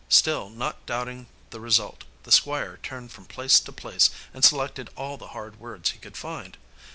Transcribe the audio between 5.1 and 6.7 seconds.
the hard words he could find.